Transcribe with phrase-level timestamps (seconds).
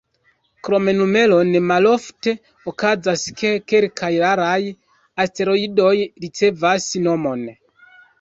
[0.67, 2.31] Krom numeron, malofte
[2.71, 4.55] okazas, ke kelkaj raraj
[5.25, 5.93] asteroidoj
[6.25, 7.45] ricevas nomon.